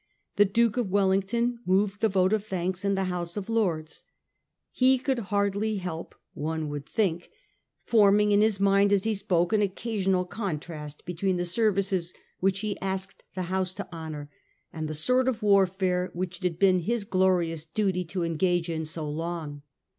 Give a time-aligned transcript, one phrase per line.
[0.35, 4.03] The Duke of Wellington moved the vote of thanks in the House of Lords.
[4.71, 7.29] He could hardly help, one would think,
[7.87, 7.91] 1843.
[7.93, 7.99] TIIE COMPENSATION DISPUTE.
[8.01, 12.13] 181 forming in Lis mind as Le spoke an occasional con trast between tbe services
[12.39, 14.27] which he asked the House to honour,
[14.73, 18.85] and the sort of warfare which it had been his glorious duty to engage in
[18.85, 19.61] so long.